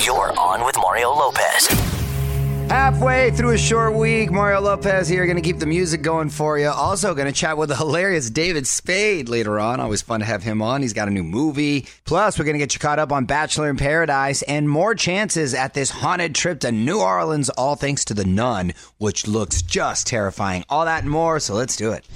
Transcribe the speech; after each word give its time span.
You're 0.00 0.38
on 0.38 0.64
with 0.64 0.76
Mario 0.76 1.10
Lopez. 1.10 1.66
Halfway 2.70 3.30
through 3.32 3.50
a 3.50 3.58
short 3.58 3.94
week, 3.94 4.30
Mario 4.30 4.60
Lopez 4.60 5.08
here, 5.08 5.24
going 5.24 5.36
to 5.36 5.42
keep 5.42 5.58
the 5.58 5.66
music 5.66 6.02
going 6.02 6.28
for 6.28 6.58
you. 6.58 6.68
Also, 6.68 7.14
going 7.14 7.26
to 7.26 7.32
chat 7.32 7.56
with 7.56 7.70
the 7.70 7.76
hilarious 7.76 8.30
David 8.30 8.66
Spade 8.66 9.28
later 9.28 9.58
on. 9.58 9.80
Always 9.80 10.02
fun 10.02 10.20
to 10.20 10.26
have 10.26 10.42
him 10.42 10.62
on. 10.62 10.82
He's 10.82 10.92
got 10.92 11.08
a 11.08 11.10
new 11.10 11.24
movie. 11.24 11.86
Plus, 12.04 12.38
we're 12.38 12.44
going 12.44 12.54
to 12.54 12.58
get 12.58 12.74
you 12.74 12.80
caught 12.80 12.98
up 12.98 13.10
on 13.10 13.24
Bachelor 13.24 13.70
in 13.70 13.76
Paradise 13.76 14.42
and 14.42 14.68
more 14.68 14.94
chances 14.94 15.52
at 15.52 15.74
this 15.74 15.90
haunted 15.90 16.34
trip 16.34 16.60
to 16.60 16.70
New 16.70 17.00
Orleans, 17.00 17.48
all 17.50 17.74
thanks 17.74 18.04
to 18.06 18.14
The 18.14 18.24
Nun, 18.24 18.74
which 18.98 19.26
looks 19.26 19.62
just 19.62 20.06
terrifying. 20.06 20.64
All 20.68 20.84
that 20.84 21.02
and 21.02 21.10
more, 21.10 21.40
so 21.40 21.54
let's 21.54 21.74
do 21.74 21.92
it. 21.92 22.06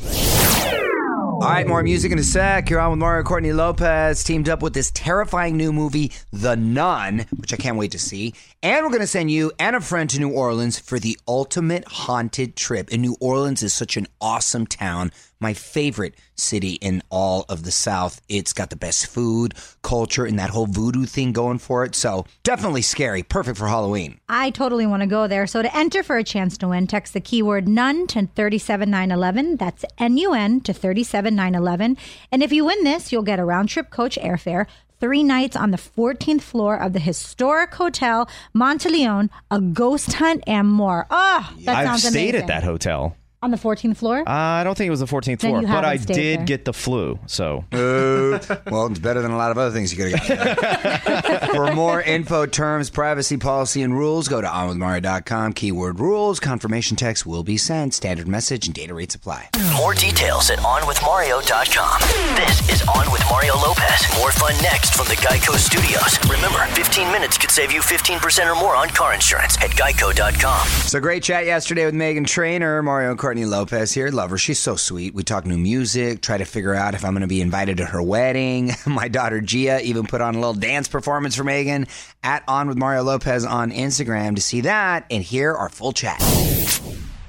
All 1.42 1.48
right, 1.48 1.66
more 1.66 1.82
music 1.82 2.12
in 2.12 2.20
a 2.20 2.22
sec. 2.22 2.70
You're 2.70 2.78
on 2.78 2.90
with 2.90 3.00
Mario 3.00 3.24
Courtney 3.24 3.52
Lopez, 3.52 4.22
teamed 4.22 4.48
up 4.48 4.62
with 4.62 4.74
this 4.74 4.92
terrifying 4.92 5.56
new 5.56 5.72
movie, 5.72 6.12
The 6.32 6.54
Nun, 6.54 7.26
which 7.36 7.52
I 7.52 7.56
can't 7.56 7.76
wait 7.76 7.90
to 7.90 7.98
see. 7.98 8.34
And 8.62 8.84
we're 8.84 8.90
going 8.90 9.00
to 9.00 9.08
send 9.08 9.28
you 9.28 9.50
and 9.58 9.74
a 9.74 9.80
friend 9.80 10.08
to 10.10 10.20
New 10.20 10.30
Orleans 10.30 10.78
for 10.78 11.00
the 11.00 11.18
ultimate 11.26 11.84
haunted 11.88 12.54
trip. 12.54 12.90
And 12.92 13.02
New 13.02 13.16
Orleans 13.18 13.64
is 13.64 13.74
such 13.74 13.96
an 13.96 14.06
awesome 14.20 14.68
town, 14.68 15.10
my 15.42 15.52
favorite 15.52 16.14
city 16.36 16.74
in 16.74 17.02
all 17.10 17.44
of 17.48 17.64
the 17.64 17.70
South. 17.70 18.22
It's 18.28 18.52
got 18.52 18.70
the 18.70 18.76
best 18.76 19.06
food, 19.06 19.54
culture, 19.82 20.24
and 20.24 20.38
that 20.38 20.50
whole 20.50 20.66
voodoo 20.66 21.04
thing 21.04 21.32
going 21.32 21.58
for 21.58 21.84
it. 21.84 21.94
So 21.94 22.24
definitely 22.42 22.82
scary, 22.82 23.22
perfect 23.22 23.58
for 23.58 23.66
Halloween. 23.66 24.20
I 24.28 24.50
totally 24.50 24.86
want 24.86 25.02
to 25.02 25.06
go 25.06 25.26
there. 25.26 25.46
So 25.46 25.60
to 25.60 25.76
enter 25.76 26.02
for 26.02 26.16
a 26.16 26.24
chance 26.24 26.56
to 26.58 26.68
win, 26.68 26.86
text 26.86 27.12
the 27.12 27.20
keyword 27.20 27.68
nun 27.68 28.06
to 28.08 28.28
37911. 28.34 29.56
That's 29.56 29.84
N 29.98 30.16
U 30.16 30.32
N 30.32 30.60
to 30.62 30.72
37911. 30.72 31.96
And 32.30 32.42
if 32.42 32.52
you 32.52 32.64
win 32.64 32.84
this, 32.84 33.12
you'll 33.12 33.22
get 33.22 33.40
a 33.40 33.44
round 33.44 33.68
trip 33.68 33.90
coach 33.90 34.16
airfare, 34.16 34.66
three 35.00 35.24
nights 35.24 35.56
on 35.56 35.72
the 35.72 35.76
14th 35.76 36.42
floor 36.42 36.80
of 36.80 36.92
the 36.92 37.00
historic 37.00 37.74
hotel 37.74 38.28
Monteleone, 38.54 39.30
a 39.50 39.60
ghost 39.60 40.14
hunt, 40.14 40.44
and 40.46 40.68
more. 40.68 41.06
Oh, 41.10 41.52
that 41.64 41.76
I've 41.76 41.86
sounds 42.00 42.08
stayed 42.08 42.36
at 42.36 42.46
that 42.46 42.62
hotel. 42.62 43.16
On 43.42 43.50
the 43.50 43.56
14th 43.56 43.96
floor? 43.96 44.20
Uh, 44.20 44.30
I 44.30 44.62
don't 44.62 44.78
think 44.78 44.86
it 44.86 44.90
was 44.92 45.00
the 45.00 45.06
14th 45.06 45.24
Then 45.24 45.36
floor, 45.38 45.60
you 45.62 45.66
but 45.66 45.72
haven't 45.84 45.90
I 45.90 45.96
stayed 45.96 46.14
did 46.14 46.38
there. 46.38 46.46
get 46.46 46.64
the 46.64 46.72
flu. 46.72 47.18
So 47.26 47.64
well, 47.72 48.86
it's 48.86 49.00
better 49.00 49.20
than 49.20 49.32
a 49.32 49.36
lot 49.36 49.50
of 49.50 49.58
other 49.58 49.72
things 49.72 49.92
you 49.92 49.98
could 49.98 50.14
have 50.16 50.56
gotten. 50.56 51.48
For 51.54 51.72
more 51.74 52.00
info, 52.00 52.46
terms, 52.46 52.88
privacy 52.88 53.36
policy, 53.38 53.82
and 53.82 53.98
rules, 53.98 54.28
go 54.28 54.40
to 54.40 54.46
onwithmario.com. 54.46 55.54
Keyword 55.54 55.98
rules. 55.98 56.38
Confirmation 56.38 56.96
text 56.96 57.26
will 57.26 57.42
be 57.42 57.56
sent. 57.56 57.94
Standard 57.94 58.28
message 58.28 58.66
and 58.66 58.74
data 58.76 58.94
rates 58.94 59.16
apply. 59.16 59.48
More 59.76 59.94
details 59.94 60.48
at 60.50 60.58
onwithmario.com. 60.60 62.00
This 62.36 62.70
is 62.70 62.82
On 62.88 63.10
with 63.10 63.24
Mario 63.28 63.54
Lopez. 63.56 64.06
More 64.18 64.30
fun 64.30 64.54
next 64.62 64.94
from 64.94 65.06
the 65.08 65.16
Geico 65.16 65.56
Studios. 65.56 66.16
Remember, 66.30 66.64
15 66.76 67.10
minutes 67.10 67.38
could 67.38 67.50
save 67.50 67.72
you 67.72 67.80
15% 67.80 68.46
or 68.48 68.54
more 68.54 68.76
on 68.76 68.88
car 68.90 69.14
insurance 69.14 69.56
at 69.58 69.70
geico.com. 69.70 70.66
So 70.86 71.00
great 71.00 71.24
chat 71.24 71.44
yesterday 71.44 71.84
with 71.86 71.94
Meghan 71.94 72.24
Trainor, 72.24 72.82
Mario 72.84 73.10
and 73.10 73.18
Courtney 73.32 73.46
Lopez 73.46 73.92
here. 73.92 74.10
Love 74.10 74.28
her. 74.28 74.36
She's 74.36 74.58
so 74.58 74.76
sweet. 74.76 75.14
We 75.14 75.22
talk 75.22 75.46
new 75.46 75.56
music, 75.56 76.20
try 76.20 76.36
to 76.36 76.44
figure 76.44 76.74
out 76.74 76.92
if 76.92 77.02
I'm 77.02 77.12
going 77.12 77.22
to 77.22 77.26
be 77.26 77.40
invited 77.40 77.78
to 77.78 77.86
her 77.86 78.02
wedding. 78.02 78.72
My 78.86 79.08
daughter 79.08 79.40
Gia 79.40 79.80
even 79.80 80.06
put 80.06 80.20
on 80.20 80.34
a 80.34 80.38
little 80.38 80.52
dance 80.52 80.86
performance 80.86 81.36
for 81.36 81.42
Meghan 81.42 81.88
at 82.22 82.44
On 82.46 82.68
with 82.68 82.76
Mario 82.76 83.04
Lopez 83.04 83.46
on 83.46 83.70
Instagram 83.70 84.36
to 84.36 84.42
see 84.42 84.60
that 84.60 85.06
and 85.10 85.24
hear 85.24 85.54
our 85.54 85.70
full 85.70 85.92
chat. 85.92 86.20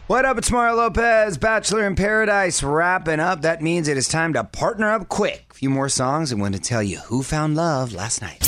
What 0.08 0.26
up? 0.26 0.38
It's 0.38 0.52
Mario 0.52 0.76
Lopez, 0.76 1.38
Bachelor 1.38 1.88
in 1.88 1.96
Paradise, 1.96 2.62
wrapping 2.62 3.22
up. 3.22 3.44
That 3.44 3.62
means 3.62 3.88
it 3.88 3.96
is 3.96 4.10
time 4.10 4.34
to 4.34 4.44
partner 4.44 4.92
up 4.92 5.08
quick. 5.08 5.46
A 5.52 5.54
few 5.54 5.70
more 5.70 5.88
songs 5.88 6.34
and 6.34 6.42
want 6.42 6.54
to 6.56 6.60
tell 6.60 6.84
you 6.84 6.98
who 6.98 7.24
found 7.24 7.56
love 7.56 7.94
last 7.94 8.22
night. 8.22 8.46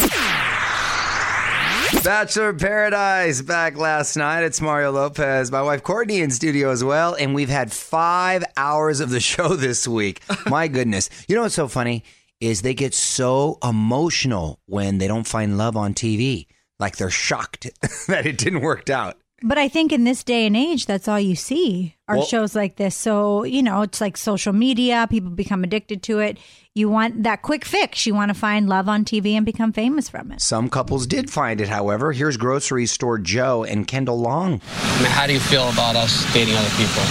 Bachelor 2.03 2.53
Paradise 2.53 3.41
back 3.41 3.77
last 3.77 4.15
night. 4.15 4.43
It's 4.43 4.61
Mario 4.61 4.91
Lopez, 4.91 5.51
my 5.51 5.61
wife 5.61 5.83
Courtney 5.83 6.19
in 6.19 6.29
studio 6.29 6.69
as 6.69 6.83
well, 6.83 7.15
and 7.15 7.33
we've 7.33 7.49
had 7.49 7.71
five 7.71 8.43
hours 8.57 8.99
of 8.99 9.09
the 9.09 9.19
show 9.31 9.55
this 9.55 9.87
week. 9.87 10.21
My 10.45 10.67
goodness, 10.67 11.09
you 11.27 11.35
know 11.35 11.41
what's 11.43 11.55
so 11.55 11.67
funny 11.67 12.03
is 12.39 12.61
they 12.61 12.73
get 12.73 12.93
so 12.93 13.57
emotional 13.63 14.59
when 14.65 14.97
they 14.99 15.07
don't 15.07 15.27
find 15.27 15.57
love 15.57 15.75
on 15.75 15.93
TV, 15.93 16.45
like 16.79 16.97
they're 16.97 17.09
shocked 17.09 17.69
that 18.07 18.25
it 18.25 18.37
didn't 18.37 18.61
work 18.61 18.89
out. 18.89 19.17
But 19.47 19.59
I 19.59 19.67
think 19.67 19.93
in 19.93 20.05
this 20.05 20.23
day 20.23 20.47
and 20.47 20.57
age, 20.57 20.87
that's 20.87 21.07
all 21.07 21.19
you 21.19 21.35
see 21.35 21.93
are 22.07 22.17
Well- 22.17 22.25
shows 22.25 22.55
like 22.55 22.77
this. 22.77 22.95
So, 22.95 23.43
you 23.43 23.61
know, 23.61 23.83
it's 23.83 24.01
like 24.01 24.17
social 24.17 24.53
media, 24.53 25.05
people 25.07 25.29
become 25.29 25.63
addicted 25.63 26.01
to 26.09 26.17
it. 26.17 26.39
You 26.73 26.89
want 26.89 27.21
that 27.23 27.43
quick 27.43 27.63
fix. 27.63 28.07
You 28.07 28.15
want 28.15 28.29
to 28.29 28.33
find 28.33 28.67
love 28.67 28.89
on 28.89 29.05
TV 29.05 29.37
and 29.37 29.45
become 29.45 29.71
famous 29.71 30.09
from 30.09 30.31
it. 30.31 30.41
Some 30.41 30.67
couples 30.67 31.05
did 31.05 31.29
find 31.29 31.61
it, 31.61 31.69
however. 31.69 32.11
Here's 32.11 32.37
grocery 32.37 32.87
store 32.87 33.19
Joe 33.19 33.63
and 33.63 33.87
Kendall 33.87 34.19
Long. 34.19 34.59
I 34.73 34.97
mean, 34.97 35.11
how 35.11 35.27
do 35.27 35.33
you 35.33 35.39
feel 35.39 35.69
about 35.69 35.95
us 35.95 36.25
dating 36.33 36.55
other 36.55 36.73
people? 36.75 37.03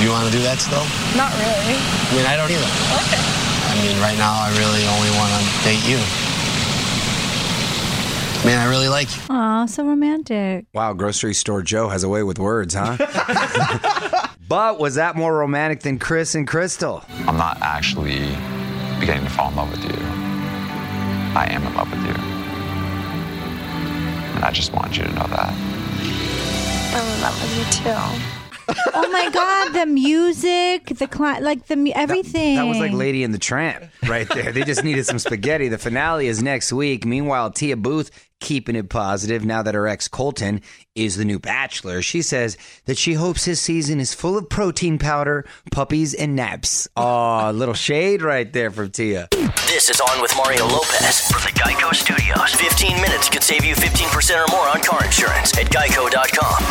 You 0.00 0.10
want 0.14 0.30
to 0.30 0.32
do 0.32 0.40
that 0.46 0.62
still? 0.62 0.86
Not 1.18 1.34
really. 1.34 1.74
I 1.82 2.10
mean, 2.14 2.26
I 2.30 2.38
don't 2.38 2.46
either. 2.48 2.70
Okay. 3.02 3.18
I 3.66 3.74
mean, 3.82 3.98
right 4.00 4.16
now, 4.16 4.30
I 4.38 4.54
really 4.54 4.86
only 4.86 5.10
want 5.18 5.34
to 5.34 5.42
date 5.66 5.82
you. 5.90 5.98
I 8.48 8.50
mean, 8.52 8.60
I 8.60 8.70
really 8.70 8.88
like 8.88 9.14
you. 9.14 9.22
Aw, 9.28 9.66
so 9.66 9.84
romantic. 9.84 10.64
Wow, 10.72 10.94
grocery 10.94 11.34
store 11.34 11.60
Joe 11.60 11.90
has 11.90 12.02
a 12.02 12.08
way 12.08 12.22
with 12.22 12.38
words, 12.38 12.72
huh? 12.74 12.96
but 14.48 14.80
was 14.80 14.94
that 14.94 15.16
more 15.16 15.36
romantic 15.36 15.80
than 15.80 15.98
Chris 15.98 16.34
and 16.34 16.48
Krystal? 16.48 17.04
I'm 17.28 17.36
not 17.36 17.58
actually 17.60 18.20
beginning 19.00 19.24
to 19.24 19.30
fall 19.30 19.50
in 19.50 19.56
love 19.56 19.70
with 19.70 19.84
you. 19.84 20.02
I 21.36 21.46
am 21.50 21.62
in 21.62 21.74
love 21.74 21.90
with 21.90 22.00
you. 22.00 22.14
And 24.36 24.42
I 24.46 24.50
just 24.50 24.72
want 24.72 24.96
you 24.96 25.04
to 25.04 25.10
know 25.10 25.26
that. 25.26 25.52
I'm 26.94 27.16
in 27.16 27.20
love 27.20 27.42
with 27.42 27.54
you 27.58 27.64
too. 27.84 28.34
Oh 28.94 29.08
my 29.10 29.30
God, 29.30 29.72
the 29.72 29.86
music, 29.86 30.86
the 30.86 31.06
cli- 31.06 31.40
like 31.40 31.66
the 31.66 31.76
mu- 31.76 31.92
everything. 31.94 32.56
That 32.56 32.64
was 32.64 32.78
like 32.78 32.92
Lady 32.92 33.24
and 33.24 33.32
the 33.32 33.38
Tramp 33.38 33.84
right 34.06 34.28
there. 34.28 34.52
They 34.52 34.62
just 34.62 34.84
needed 34.84 35.06
some 35.06 35.18
spaghetti. 35.18 35.68
The 35.68 35.78
finale 35.78 36.26
is 36.26 36.42
next 36.42 36.72
week. 36.72 37.06
Meanwhile, 37.06 37.52
Tia 37.52 37.76
Booth 37.76 38.10
keeping 38.40 38.76
it 38.76 38.88
positive 38.88 39.44
now 39.44 39.62
that 39.62 39.74
her 39.74 39.86
ex 39.86 40.08
Colton 40.08 40.62
is 40.94 41.16
the 41.16 41.24
new 41.24 41.38
bachelor. 41.38 42.02
She 42.02 42.22
says 42.22 42.56
that 42.86 42.98
she 42.98 43.14
hopes 43.14 43.44
his 43.44 43.60
season 43.60 44.00
is 44.00 44.14
full 44.14 44.36
of 44.36 44.48
protein 44.48 44.98
powder, 44.98 45.44
puppies, 45.70 46.14
and 46.14 46.34
naps. 46.36 46.88
Oh, 46.96 47.50
a 47.50 47.52
little 47.52 47.74
shade 47.74 48.22
right 48.22 48.52
there 48.52 48.70
from 48.70 48.90
Tia. 48.90 49.28
This 49.66 49.90
is 49.90 50.00
On 50.00 50.20
with 50.22 50.34
Mario 50.36 50.66
Lopez 50.66 51.20
from 51.30 51.42
the 51.42 51.58
Geico 51.58 51.94
Studios. 51.94 52.54
15 52.54 52.96
minutes 53.00 53.28
could 53.28 53.42
save 53.42 53.64
you 53.64 53.74
15% 53.74 54.44
or 54.44 54.50
more 54.50 54.68
on 54.68 54.80
car 54.82 55.04
insurance 55.04 55.56
at 55.58 55.66
geico.com. 55.66 56.64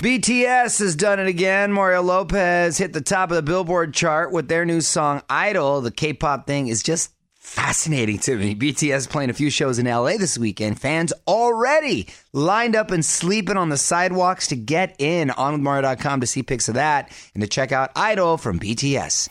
BTS 0.00 0.78
has 0.80 0.96
done 0.96 1.20
it 1.20 1.26
again. 1.26 1.72
Mario 1.72 2.02
Lopez 2.02 2.78
hit 2.78 2.92
the 2.92 3.00
top 3.00 3.30
of 3.30 3.36
the 3.36 3.42
Billboard 3.42 3.94
chart 3.94 4.32
with 4.32 4.48
their 4.48 4.64
new 4.64 4.80
song 4.80 5.22
Idol. 5.28 5.80
The 5.80 5.90
K 5.90 6.12
pop 6.12 6.46
thing 6.46 6.68
is 6.68 6.82
just 6.82 7.10
fascinating 7.40 8.18
to 8.18 8.36
me. 8.36 8.54
BTS 8.54 9.08
playing 9.08 9.30
a 9.30 9.34
few 9.34 9.50
shows 9.50 9.78
in 9.78 9.86
LA 9.86 10.16
this 10.18 10.38
weekend. 10.38 10.80
Fans 10.80 11.12
already 11.26 12.06
lined 12.32 12.76
up 12.76 12.90
and 12.90 13.04
sleeping 13.04 13.56
on 13.56 13.70
the 13.70 13.76
sidewalks 13.76 14.46
to 14.48 14.56
get 14.56 14.94
in. 14.98 15.30
OnWithMario.com 15.30 16.20
to 16.20 16.26
see 16.26 16.42
pics 16.42 16.68
of 16.68 16.74
that 16.74 17.10
and 17.34 17.42
to 17.42 17.48
check 17.48 17.72
out 17.72 17.90
Idol 17.96 18.36
from 18.36 18.60
BTS. 18.60 19.28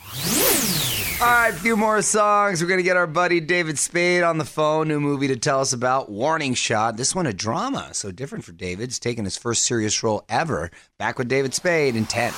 All 1.21 1.27
right, 1.27 1.53
a 1.53 1.57
few 1.57 1.75
more 1.75 2.01
songs. 2.01 2.61
We're 2.61 2.69
going 2.69 2.79
to 2.79 2.83
get 2.83 2.95
our 2.95 3.05
buddy 3.05 3.41
David 3.41 3.77
Spade 3.77 4.23
on 4.23 4.37
the 4.37 4.45
phone. 4.45 4.87
New 4.87 5.01
movie 5.01 5.27
to 5.27 5.35
tell 5.35 5.59
us 5.59 5.73
about 5.73 6.09
Warning 6.09 6.53
Shot. 6.53 6.95
This 6.95 7.13
one 7.13 7.27
a 7.27 7.33
drama, 7.33 7.93
so 7.93 8.09
different 8.09 8.45
for 8.45 8.53
David. 8.53 8.87
He's 8.87 8.99
taking 8.99 9.25
his 9.25 9.35
first 9.37 9.65
serious 9.65 10.01
role 10.01 10.23
ever. 10.29 10.71
Back 10.97 11.17
with 11.17 11.27
David 11.27 11.53
Spade 11.53 11.97
in 11.97 12.05
10. 12.05 12.33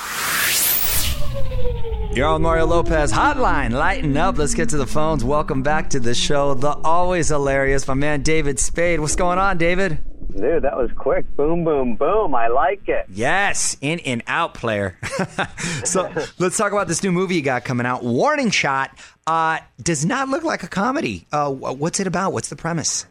You're 2.14 2.26
on 2.26 2.42
Mario 2.42 2.66
Lopez 2.66 3.10
Hotline. 3.10 3.70
Lighten 3.70 4.14
up. 4.18 4.36
Let's 4.36 4.52
get 4.52 4.68
to 4.68 4.76
the 4.76 4.86
phones. 4.86 5.24
Welcome 5.24 5.62
back 5.62 5.88
to 5.90 6.00
the 6.00 6.14
show. 6.14 6.52
The 6.52 6.72
always 6.84 7.28
hilarious, 7.28 7.88
my 7.88 7.94
man 7.94 8.20
David 8.20 8.60
Spade. 8.60 9.00
What's 9.00 9.16
going 9.16 9.38
on, 9.38 9.56
David? 9.56 9.98
Dude, 10.36 10.62
that 10.62 10.76
was 10.76 10.90
quick. 10.94 11.24
Boom, 11.36 11.64
boom, 11.64 11.96
boom. 11.96 12.34
I 12.34 12.48
like 12.48 12.86
it. 12.86 13.06
Yes, 13.08 13.78
in 13.80 13.98
and 14.00 14.22
out 14.26 14.52
player. 14.52 14.98
so 15.84 16.12
let's 16.38 16.58
talk 16.58 16.72
about 16.72 16.86
this 16.86 17.02
new 17.02 17.12
movie 17.12 17.36
you 17.36 17.42
got 17.42 17.64
coming 17.64 17.86
out. 17.86 18.04
Warning 18.04 18.50
Shot 18.50 18.90
uh, 19.26 19.60
does 19.82 20.04
not 20.04 20.28
look 20.28 20.44
like 20.44 20.62
a 20.62 20.68
comedy. 20.68 21.26
Uh, 21.32 21.50
what's 21.50 21.98
it 21.98 22.06
about? 22.06 22.34
What's 22.34 22.50
the 22.50 22.56
premise? 22.56 23.06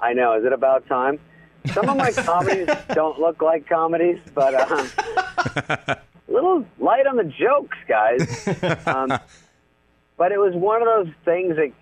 I 0.00 0.14
know. 0.14 0.32
Is 0.32 0.46
it 0.46 0.52
about 0.54 0.86
time? 0.86 1.20
Some 1.74 1.90
of 1.90 1.96
my 1.98 2.10
comedies 2.16 2.68
don't 2.94 3.20
look 3.20 3.42
like 3.42 3.68
comedies, 3.68 4.18
but 4.34 4.54
um, 4.70 5.96
little 6.54 6.68
light 6.78 7.06
on 7.06 7.16
the 7.16 7.24
jokes, 7.24 7.78
guys. 7.88 8.48
Um, 8.86 9.18
but 10.16 10.30
it 10.30 10.38
was 10.38 10.54
one 10.54 10.80
of 10.80 10.86
those 10.86 11.14
things 11.24 11.56
that 11.56 11.72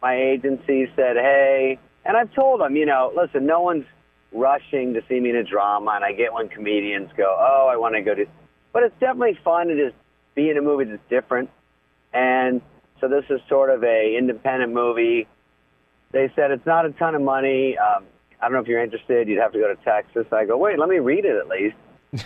my 0.00 0.14
agency 0.14 0.90
said, 0.96 1.16
hey, 1.16 1.78
and 2.04 2.16
I've 2.16 2.32
told 2.34 2.60
them, 2.60 2.76
you 2.76 2.86
know, 2.86 3.12
listen, 3.14 3.46
no 3.46 3.60
one's 3.60 3.84
rushing 4.32 4.94
to 4.94 5.02
see 5.08 5.20
me 5.20 5.30
in 5.30 5.36
a 5.36 5.44
drama, 5.44 5.92
and 5.94 6.04
I 6.04 6.12
get 6.12 6.32
when 6.32 6.48
comedians 6.48 7.10
go, 7.16 7.36
oh, 7.38 7.68
I 7.70 7.76
want 7.76 7.96
to 7.96 8.02
go 8.02 8.14
to, 8.14 8.26
but 8.72 8.82
it's 8.82 8.94
definitely 8.98 9.38
fun 9.44 9.68
to 9.68 9.76
just 9.76 9.96
be 10.34 10.48
in 10.48 10.56
a 10.56 10.62
movie 10.62 10.84
that's 10.84 11.02
different. 11.10 11.50
And 12.12 12.62
so 13.00 13.08
this 13.08 13.24
is 13.28 13.40
sort 13.48 13.70
of 13.70 13.84
a 13.84 14.16
independent 14.16 14.72
movie. 14.72 15.26
They 16.12 16.32
said 16.34 16.50
it's 16.50 16.66
not 16.66 16.86
a 16.86 16.92
ton 16.92 17.14
of 17.14 17.22
money. 17.22 17.76
Um, 17.76 18.04
I 18.40 18.46
don't 18.46 18.54
know 18.54 18.60
if 18.60 18.68
you're 18.68 18.82
interested. 18.82 19.28
You'd 19.28 19.40
have 19.40 19.52
to 19.52 19.58
go 19.58 19.68
to 19.68 19.76
Texas. 19.84 20.26
I 20.32 20.44
go, 20.46 20.56
wait, 20.56 20.78
let 20.78 20.88
me 20.88 20.98
read 20.98 21.24
it 21.24 21.36
at 21.36 21.48
least. 21.48 21.76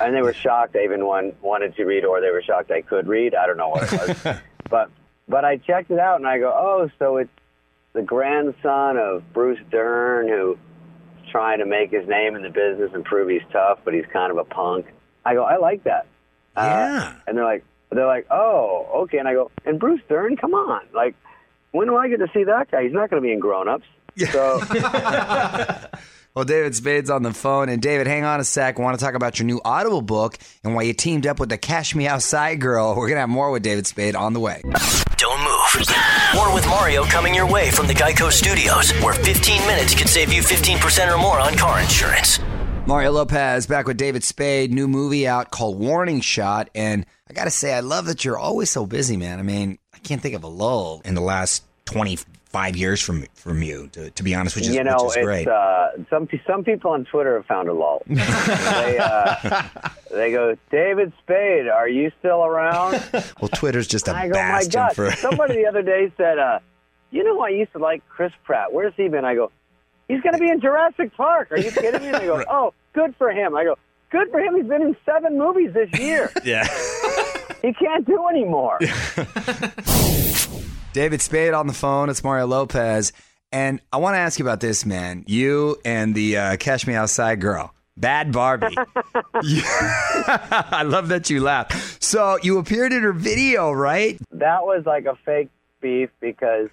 And 0.01 0.15
they 0.15 0.23
were 0.23 0.33
shocked 0.33 0.77
I 0.77 0.85
even 0.85 1.05
one, 1.05 1.33
wanted 1.43 1.77
to 1.77 1.85
read, 1.85 2.05
or 2.05 2.21
they 2.21 2.31
were 2.31 2.43
shocked 2.43 2.71
I 2.71 2.81
could 2.81 3.07
read. 3.07 3.35
I 3.35 3.47
don't 3.47 3.59
know 3.59 3.69
what 3.69 3.93
it 3.93 4.25
was. 4.25 4.37
but 4.71 4.91
but 5.29 5.45
I 5.45 5.57
checked 5.57 5.91
it 5.91 5.99
out, 5.99 6.17
and 6.17 6.27
I 6.27 6.39
go, 6.39 6.53
oh, 6.55 6.91
so 6.99 7.17
it's 7.19 7.31
the 7.93 8.03
grandson 8.03 8.97
of 8.97 9.23
Bruce 9.33 9.61
Dern 9.71 10.29
who's 10.29 10.59
trying 11.31 11.59
to 11.59 11.67
make 11.67 11.91
his 11.91 12.07
name 12.07 12.37
in 12.37 12.43
the 12.43 12.51
business 12.51 12.91
and 12.95 13.05
prove 13.05 13.29
he's 13.29 13.43
tough, 13.51 13.79
but 13.85 13.95
he's 13.95 14.05
kind 14.13 14.31
of 14.31 14.39
a 14.39 14.45
punk. 14.45 14.87
I 15.25 15.35
go, 15.35 15.45
I 15.45 15.57
like 15.57 15.85
that. 15.85 16.07
Yeah. 16.57 17.15
Uh, 17.15 17.15
and 17.27 17.37
they're 17.37 17.45
like, 17.45 17.65
they're 17.91 18.07
like, 18.07 18.27
oh, 18.31 18.89
okay. 19.03 19.19
And 19.19 19.29
I 19.29 19.35
go, 19.35 19.51
and 19.65 19.79
Bruce 19.79 20.01
Dern, 20.09 20.37
come 20.37 20.55
on, 20.55 20.83
like, 20.95 21.15
when 21.73 21.89
do 21.89 21.97
I 21.97 22.09
get 22.09 22.19
to 22.19 22.29
see 22.33 22.45
that 22.45 22.71
guy? 22.71 22.85
He's 22.85 22.93
not 22.93 23.11
going 23.11 23.21
to 23.21 23.27
be 23.27 23.33
in 23.33 23.41
Grown 23.41 23.69
Ups. 23.69 23.87
So 24.31 24.61
Well, 26.35 26.45
David 26.45 26.75
Spade's 26.75 27.11
on 27.11 27.23
the 27.23 27.33
phone. 27.33 27.69
And 27.69 27.81
David, 27.81 28.09
hang 28.09 28.25
on 28.25 28.41
a 28.41 28.45
sec. 28.45 28.81
I 28.81 28.83
want 28.83 28.99
to 28.99 29.05
talk 29.05 29.15
about 29.15 29.39
your 29.39 29.47
new 29.47 29.61
Audible 29.65 30.03
book 30.03 30.37
and 30.65 30.75
why 30.75 30.83
you 30.83 30.93
teamed 30.93 31.29
up 31.29 31.39
with 31.39 31.49
the 31.49 31.57
Cash 31.57 31.95
Me 31.95 32.09
Outside 32.09 32.61
girl. 32.61 32.89
We're 32.97 33.07
going 33.07 33.15
to 33.15 33.21
have 33.21 33.29
more 33.29 33.53
with 33.53 33.63
David 33.63 33.87
Spade 33.87 34.17
on 34.17 34.33
the 34.33 34.41
way. 34.41 34.61
Don't 35.17 35.41
move. 35.45 35.87
More 36.35 36.53
with 36.53 36.67
Mario 36.67 37.05
coming 37.05 37.37
your 37.37 37.49
way 37.49 37.71
from 37.71 37.87
the 37.87 37.95
Geico 37.95 38.33
Studios, 38.33 38.91
where 39.01 39.15
15 39.15 39.65
minutes 39.69 39.95
could 39.95 40.09
save 40.09 40.33
you 40.33 40.43
15% 40.43 41.15
or 41.15 41.19
more 41.19 41.39
on 41.39 41.57
car 41.57 41.79
insurance. 41.79 42.41
Mario 42.85 43.13
Lopez 43.13 43.69
back 43.69 43.87
with 43.87 43.97
David 43.97 44.25
Spade. 44.25 44.73
New 44.73 44.89
movie 44.89 45.29
out 45.29 45.53
called 45.53 45.79
Warning 45.79 46.21
Shot. 46.21 46.69
And 46.75 47.07
I 47.31 47.33
got 47.33 47.45
to 47.45 47.51
say, 47.53 47.73
I 47.73 47.79
love 47.79 48.07
that 48.07 48.25
you're 48.25 48.39
always 48.39 48.71
so 48.71 48.87
busy, 48.87 49.17
man. 49.17 49.39
I 49.39 49.43
mean, 49.43 49.79
I 49.95 49.99
can't 49.99 50.21
think 50.21 50.35
of 50.35 50.43
a 50.43 50.49
lull 50.49 51.01
in 51.05 51.15
the 51.15 51.21
last 51.21 51.63
25 52.55 52.77
years 52.77 53.01
from 53.01 53.27
from 53.35 53.63
you, 53.63 53.89
to, 53.89 54.11
to 54.11 54.23
be 54.23 54.33
honest, 54.33 54.55
which 54.55 54.69
is, 54.69 54.75
you 54.77 54.85
know, 54.85 54.97
which 55.01 55.17
is 55.17 55.25
great. 55.25 55.49
uh, 55.49 55.89
some 56.09 56.29
some 56.47 56.63
people 56.63 56.93
on 56.93 57.05
Twitter 57.05 57.35
have 57.35 57.47
found 57.47 57.69
a 57.69 57.73
lull. 57.73 58.03
they 58.07 58.99
uh, 59.01 59.69
they 60.13 60.31
go, 60.31 60.57
David 60.71 61.13
Spade, 61.21 61.67
are 61.67 61.89
you 61.89 62.13
still 62.21 62.45
around? 62.45 63.03
well, 63.41 63.49
Twitter's 63.53 63.89
just 63.89 64.07
a 64.07 64.15
I 64.15 64.29
go, 64.29 64.35
my 64.35 64.65
God. 64.71 64.95
for. 64.95 65.11
Somebody 65.11 65.57
the 65.57 65.67
other 65.67 65.83
day 65.83 66.13
said, 66.17 66.39
uh, 66.39 66.61
you 67.11 67.25
know, 67.25 67.41
I 67.41 67.49
used 67.49 67.73
to 67.73 67.79
like 67.79 68.07
Chris 68.09 68.33
Pratt. 68.45 68.73
Where's 68.73 68.95
he 68.97 69.09
been? 69.09 69.25
I 69.25 69.35
go, 69.35 69.51
he's 70.07 70.21
going 70.21 70.35
to 70.35 70.41
be 70.41 70.49
in 70.49 70.61
Jurassic 70.61 71.13
Park. 71.17 71.51
Are 71.51 71.59
you 71.59 71.73
kidding 71.73 72.03
me? 72.03 72.09
And 72.09 72.17
they 72.21 72.27
go, 72.27 72.45
oh, 72.51 72.73
good 72.93 73.17
for 73.17 73.31
him. 73.31 73.57
I 73.57 73.65
go, 73.65 73.77
good 74.11 74.31
for 74.31 74.39
him. 74.39 74.55
He's 74.55 74.67
been 74.67 74.83
in 74.83 74.97
seven 75.05 75.37
movies 75.37 75.73
this 75.75 75.91
year. 75.99 76.31
yeah. 76.45 76.69
he 77.63 77.73
can't 77.73 78.07
do 78.07 78.29
anymore. 78.29 78.79
David 80.95 81.21
Spade 81.21 81.55
on 81.55 81.67
the 81.67 81.73
phone. 81.73 82.09
It's 82.09 82.23
Mario 82.23 82.47
Lopez. 82.47 83.13
And 83.51 83.81
I 83.93 83.97
want 83.97 84.15
to 84.15 84.19
ask 84.19 84.39
you 84.39 84.45
about 84.45 84.61
this, 84.61 84.87
man. 84.87 85.25
You 85.27 85.77
and 85.85 86.15
the 86.15 86.37
uh, 86.37 86.57
Cash 86.57 86.87
Me 86.87 86.95
Outside 86.95 87.41
girl, 87.41 87.75
Bhad 88.01 88.31
Bhabie. 88.33 88.73
I 90.73 90.85
love 90.85 91.09
that 91.09 91.31
you 91.31 91.41
laugh. 91.41 91.99
So 92.01 92.39
you 92.45 92.59
appeared 92.59 92.93
in 92.93 93.03
her 93.03 93.13
video, 93.13 93.73
right? 93.73 94.19
that 94.31 94.65
was 94.65 94.85
like 94.87 95.07
a 95.07 95.17
fake 95.27 95.49
beef 95.81 96.11
because 96.21 96.69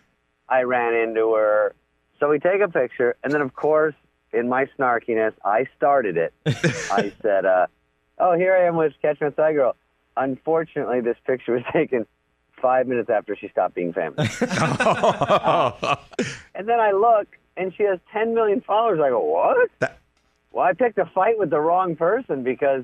I 0.48 0.64
ran 0.64 0.94
into 0.94 1.34
her. 1.34 1.74
So 2.20 2.30
we 2.30 2.38
take 2.38 2.62
a 2.62 2.68
picture, 2.68 3.16
and 3.24 3.34
then 3.34 3.42
of 3.42 3.56
course, 3.56 3.96
in 4.32 4.48
my 4.48 4.68
snarkiness, 4.78 5.34
I 5.44 5.66
started 5.78 6.18
it. 6.18 6.34
I 6.46 7.12
said, 7.24 7.46
uh, 7.46 7.66
"Oh, 8.20 8.38
here 8.38 8.56
I 8.56 8.68
am 8.68 8.76
with 8.76 8.94
Catch 9.02 9.20
Me 9.20 9.28
Outside 9.28 9.54
Girl." 9.54 9.76
Unfortunately, 10.16 11.02
this 11.02 11.18
picture 11.26 11.54
was 11.54 11.64
taken 11.74 12.06
five 12.62 12.88
minutes 12.88 13.10
after 13.10 13.36
she 13.36 13.48
stopped 13.50 13.76
being 13.76 13.94
famous. 13.94 14.18
and 14.42 14.50
then 16.68 16.80
I 16.80 16.92
look, 16.92 17.28
and 17.58 17.74
she 17.76 17.84
has 17.84 18.00
10 18.14 18.34
million 18.36 18.62
followers. 18.62 19.00
I 19.04 19.10
go, 19.10 19.20
"What?" 19.20 19.70
well, 20.52 20.66
I 20.66 20.74
picked 20.74 20.98
a 20.98 21.06
fight 21.06 21.38
with 21.40 21.50
the 21.50 21.60
wrong 21.60 21.96
person 21.96 22.44
because. 22.44 22.84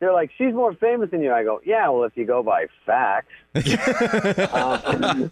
They're 0.00 0.12
like, 0.12 0.32
she's 0.36 0.52
more 0.52 0.74
famous 0.74 1.10
than 1.12 1.22
you. 1.22 1.32
I 1.32 1.44
go, 1.44 1.60
yeah, 1.64 1.88
well, 1.88 2.02
if 2.02 2.14
you 2.16 2.26
go 2.26 2.42
by 2.42 2.66
facts. 2.84 3.28
Um, 4.52 5.30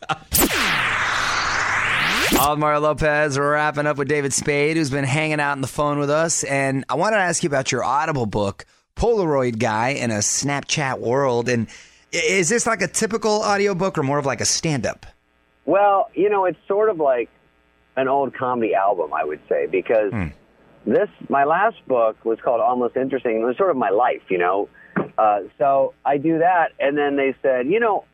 All 2.41 2.57
Mario 2.57 2.81
Lopez. 2.81 3.39
We're 3.39 3.53
wrapping 3.53 3.87
up 3.87 3.99
with 3.99 4.09
David 4.09 4.33
Spade, 4.33 4.77
who's 4.77 4.89
been 4.89 5.05
hanging 5.05 5.41
out 5.41 5.53
on 5.53 5.61
the 5.61 5.67
phone 5.67 5.99
with 5.99 6.09
us. 6.11 6.43
And 6.45 6.85
I 6.89 6.95
wanted 6.95 7.17
to 7.17 7.23
ask 7.23 7.43
you 7.43 7.49
about 7.49 7.71
your 7.71 7.85
Audible 7.85 8.25
book, 8.27 8.65
Polaroid 8.97 9.59
Guy 9.59 9.91
in 9.91 10.11
a 10.11 10.19
Snapchat 10.19 10.99
World. 11.01 11.49
And 11.51 11.69
i- 11.69 11.73
is 12.13 12.49
this 12.49 12.67
like 12.67 12.83
a 12.83 12.89
typical 12.89 13.43
audiobook 13.43 13.99
or 13.99 14.03
more 14.03 14.19
of 14.19 14.27
like 14.27 14.41
a 14.41 14.45
stand 14.45 14.87
up? 14.87 15.07
Well, 15.65 16.11
you 16.15 16.29
know, 16.29 16.45
it's 16.45 16.59
sort 16.69 16.91
of 16.91 16.99
like 16.99 17.31
an 17.97 18.09
old 18.09 18.35
comedy 18.35 18.75
album, 18.75 19.13
I 19.13 19.25
would 19.25 19.41
say, 19.49 19.67
because 19.67 20.13
this 20.87 21.09
my 21.29 21.45
last 21.45 21.77
book 21.87 22.25
was 22.25 22.39
called 22.41 22.61
Almost 22.61 22.97
Interesting. 22.97 23.41
It 23.41 23.45
was 23.45 23.57
sort 23.57 23.71
of 23.71 23.77
my 23.77 23.91
life, 23.91 24.23
you 24.29 24.39
know. 24.39 24.69
Uh, 25.17 25.41
so 25.59 25.95
I 26.05 26.19
do 26.19 26.39
that, 26.39 26.73
and 26.79 26.97
then 26.97 27.17
they 27.17 27.35
said, 27.43 27.67
you 27.67 27.81
know, 27.81 28.05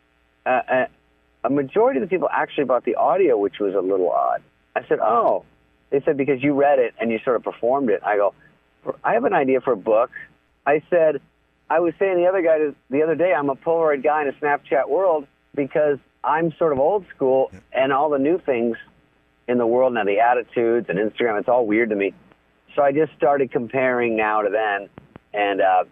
uh, 0.44 0.60
uh, 0.68 0.86
a 1.44 1.50
majority 1.50 2.00
of 2.00 2.08
the 2.08 2.08
people 2.08 2.28
actually 2.30 2.64
bought 2.64 2.84
the 2.84 2.96
audio, 2.96 3.36
which 3.38 3.58
was 3.60 3.74
a 3.74 3.80
little 3.80 4.10
odd. 4.10 4.42
I 4.74 4.86
said, 4.88 4.98
oh, 5.00 5.44
they 5.90 6.00
said 6.04 6.16
because 6.16 6.42
you 6.42 6.54
read 6.54 6.78
it 6.78 6.94
and 7.00 7.10
you 7.10 7.18
sort 7.24 7.36
of 7.36 7.42
performed 7.42 7.90
it. 7.90 8.02
I 8.04 8.16
go, 8.16 8.34
I 9.02 9.14
have 9.14 9.24
an 9.24 9.32
idea 9.32 9.60
for 9.60 9.72
a 9.72 9.76
book. 9.76 10.10
I 10.66 10.82
said, 10.90 11.20
I 11.70 11.80
was 11.80 11.94
saying 11.98 12.16
the 12.16 12.26
other 12.26 12.42
guy 12.42 12.58
the 12.90 13.02
other 13.02 13.14
day, 13.14 13.34
I'm 13.34 13.50
a 13.50 13.56
Polaroid 13.56 14.02
guy 14.02 14.22
in 14.22 14.28
a 14.28 14.32
Snapchat 14.32 14.88
world 14.88 15.26
because 15.54 15.98
I'm 16.24 16.52
sort 16.58 16.72
of 16.72 16.78
old 16.78 17.04
school 17.14 17.50
and 17.72 17.92
all 17.92 18.10
the 18.10 18.18
new 18.18 18.38
things 18.38 18.76
in 19.48 19.58
the 19.58 19.66
world 19.66 19.94
now, 19.94 20.04
the 20.04 20.20
attitudes 20.20 20.86
and 20.88 20.98
Instagram, 20.98 21.38
it's 21.38 21.48
all 21.48 21.66
weird 21.66 21.90
to 21.90 21.96
me. 21.96 22.12
So 22.76 22.82
I 22.82 22.92
just 22.92 23.12
started 23.16 23.50
comparing 23.50 24.16
now 24.16 24.42
to 24.42 24.50
then, 24.50 24.88
and 25.32 25.60
uh, 25.60 25.84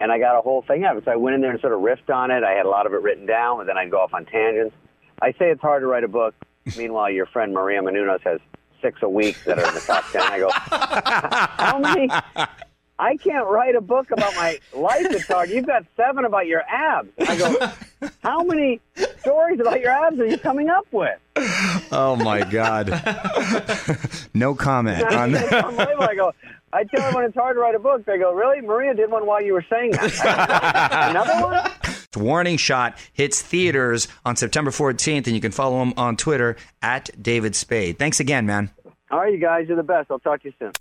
and 0.00 0.10
I 0.10 0.18
got 0.18 0.38
a 0.38 0.42
whole 0.42 0.62
thing 0.62 0.84
out 0.84 0.96
of 0.96 1.02
it. 1.02 1.04
So 1.04 1.12
I 1.12 1.16
went 1.16 1.34
in 1.34 1.40
there 1.42 1.52
and 1.52 1.60
sort 1.60 1.74
of 1.74 1.80
riffed 1.80 2.12
on 2.12 2.30
it. 2.30 2.42
I 2.42 2.52
had 2.52 2.66
a 2.66 2.68
lot 2.68 2.86
of 2.86 2.92
it 2.92 3.02
written 3.02 3.26
down, 3.26 3.60
and 3.60 3.68
then 3.68 3.76
I'd 3.76 3.90
go 3.90 4.00
off 4.00 4.14
on 4.14 4.24
tangents. 4.24 4.74
I 5.20 5.32
say 5.32 5.50
it's 5.50 5.60
hard 5.60 5.82
to 5.82 5.86
write 5.86 6.02
a 6.02 6.08
book. 6.08 6.34
Meanwhile, 6.76 7.10
your 7.10 7.26
friend 7.26 7.52
Maria 7.52 7.80
Menounos 7.82 8.22
has 8.22 8.40
six 8.80 9.00
a 9.02 9.08
week 9.08 9.36
that 9.44 9.58
are 9.58 9.68
in 9.68 9.74
the 9.74 9.80
top 9.80 10.04
ten. 10.10 10.22
I 10.22 10.38
go, 10.38 10.50
how 10.52 11.78
many? 11.78 12.08
I 12.98 13.16
can't 13.16 13.46
write 13.48 13.74
a 13.74 13.80
book 13.80 14.10
about 14.10 14.34
my 14.36 14.58
life. 14.72 15.06
It's 15.10 15.26
hard. 15.26 15.50
You've 15.50 15.66
got 15.66 15.84
seven 15.96 16.24
about 16.24 16.46
your 16.46 16.62
abs. 16.68 17.08
I 17.18 17.36
go, 17.36 18.08
how 18.22 18.42
many 18.44 18.80
stories 19.18 19.58
about 19.60 19.80
your 19.80 19.90
abs 19.90 20.20
are 20.20 20.26
you 20.26 20.38
coming 20.38 20.68
up 20.70 20.86
with? 20.92 21.18
Oh 21.90 22.16
my 22.16 22.48
God. 22.48 22.88
no 24.34 24.54
comment 24.54 25.02
on 25.12 25.32
that. 25.32 25.52
I 26.00 26.14
go, 26.14 26.32
I 26.72 26.84
tell 26.84 27.02
everyone 27.02 27.24
it's 27.24 27.34
hard 27.34 27.56
to 27.56 27.60
write 27.60 27.74
a 27.74 27.80
book. 27.80 28.04
They 28.04 28.18
go, 28.18 28.32
really? 28.32 28.60
Maria 28.60 28.94
did 28.94 29.10
one 29.10 29.26
while 29.26 29.42
you 29.42 29.54
were 29.54 29.64
saying 29.68 29.92
that. 29.92 31.10
Another 31.10 31.34
one? 31.44 31.70
Warning 32.16 32.56
Shot 32.56 32.96
hits 33.12 33.42
theaters 33.42 34.06
on 34.24 34.36
September 34.36 34.70
14th, 34.70 35.26
and 35.26 35.34
you 35.34 35.40
can 35.40 35.50
follow 35.50 35.82
him 35.82 35.94
on 35.96 36.16
Twitter 36.16 36.56
at 36.80 37.10
David 37.20 37.56
Spade. 37.56 37.98
Thanks 37.98 38.20
again, 38.20 38.46
man. 38.46 38.70
All 39.14 39.20
right, 39.20 39.32
you 39.32 39.38
guys, 39.38 39.68
you're 39.68 39.76
the 39.76 39.84
best. 39.84 40.10
I'll 40.10 40.18
talk 40.18 40.42
to 40.42 40.48
you 40.48 40.54
soon. 40.58 40.72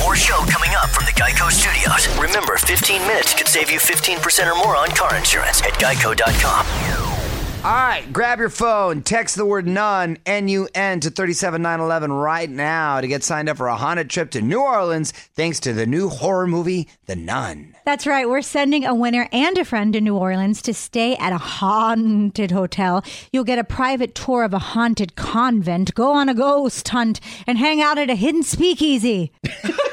More 0.00 0.16
show 0.16 0.38
coming 0.48 0.70
up 0.82 0.88
from 0.88 1.04
the 1.04 1.12
Geico 1.12 1.50
Studios. 1.50 2.08
Remember, 2.18 2.56
15 2.56 3.02
minutes 3.02 3.34
could 3.34 3.46
save 3.46 3.70
you 3.70 3.78
15% 3.78 4.50
or 4.50 4.56
more 4.64 4.74
on 4.74 4.88
car 4.92 5.14
insurance 5.14 5.60
at 5.60 5.74
geico.com. 5.74 7.17
All 7.64 7.74
right, 7.74 8.10
grab 8.12 8.38
your 8.38 8.50
phone, 8.50 9.02
text 9.02 9.34
the 9.34 9.44
word 9.44 9.66
nun, 9.66 10.18
N 10.24 10.46
U 10.46 10.68
N, 10.76 11.00
to 11.00 11.10
37911 11.10 12.12
right 12.12 12.48
now 12.48 13.00
to 13.00 13.08
get 13.08 13.24
signed 13.24 13.48
up 13.48 13.56
for 13.56 13.66
a 13.66 13.74
haunted 13.74 14.08
trip 14.08 14.30
to 14.30 14.40
New 14.40 14.60
Orleans 14.60 15.10
thanks 15.10 15.58
to 15.60 15.72
the 15.72 15.84
new 15.84 16.08
horror 16.08 16.46
movie, 16.46 16.88
The 17.06 17.16
Nun. 17.16 17.74
That's 17.84 18.06
right. 18.06 18.28
We're 18.28 18.42
sending 18.42 18.84
a 18.86 18.94
winner 18.94 19.28
and 19.32 19.58
a 19.58 19.64
friend 19.64 19.92
to 19.94 20.00
New 20.00 20.16
Orleans 20.16 20.62
to 20.62 20.72
stay 20.72 21.16
at 21.16 21.32
a 21.32 21.38
haunted 21.38 22.52
hotel. 22.52 23.02
You'll 23.32 23.42
get 23.42 23.58
a 23.58 23.64
private 23.64 24.14
tour 24.14 24.44
of 24.44 24.54
a 24.54 24.60
haunted 24.60 25.16
convent, 25.16 25.94
go 25.94 26.12
on 26.12 26.28
a 26.28 26.34
ghost 26.34 26.88
hunt, 26.88 27.18
and 27.44 27.58
hang 27.58 27.82
out 27.82 27.98
at 27.98 28.08
a 28.08 28.14
hidden 28.14 28.44
speakeasy. 28.44 29.32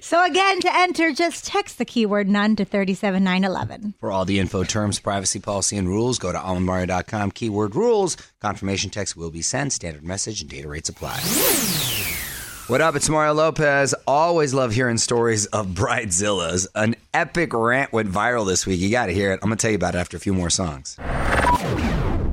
so 0.00 0.24
again, 0.24 0.60
to 0.60 0.76
enter, 0.76 1.12
just 1.12 1.46
text 1.46 1.78
the 1.78 1.84
keyword 1.84 2.28
nun 2.28 2.56
to 2.56 2.64
37911. 2.64 3.94
For 3.98 4.10
all 4.10 4.24
the 4.24 4.38
info, 4.38 4.64
terms, 4.64 5.00
privacy 5.00 5.40
policy, 5.40 5.76
and 5.76 5.88
rules, 5.88 6.18
go 6.18 6.32
to 6.32 6.38
allenmario.com, 6.38 7.32
keyword 7.32 7.74
rules. 7.74 8.16
Confirmation 8.40 8.90
text 8.90 9.16
will 9.16 9.30
be 9.30 9.42
sent, 9.42 9.72
standard 9.72 10.04
message, 10.04 10.40
and 10.40 10.50
data 10.50 10.68
rates 10.68 10.88
apply. 10.88 11.18
What 12.68 12.82
up? 12.82 12.96
It's 12.96 13.08
Mario 13.08 13.32
Lopez. 13.32 13.94
Always 14.06 14.52
love 14.52 14.72
hearing 14.72 14.98
stories 14.98 15.46
of 15.46 15.68
bridezillas. 15.68 16.66
An 16.74 16.96
epic 17.14 17.54
rant 17.54 17.94
went 17.94 18.10
viral 18.10 18.46
this 18.46 18.66
week. 18.66 18.78
You 18.78 18.90
got 18.90 19.06
to 19.06 19.14
hear 19.14 19.32
it. 19.32 19.40
I'm 19.42 19.48
going 19.48 19.56
to 19.56 19.62
tell 19.62 19.70
you 19.70 19.76
about 19.76 19.94
it 19.94 19.98
after 19.98 20.18
a 20.18 20.20
few 20.20 20.34
more 20.34 20.50
songs. 20.50 20.98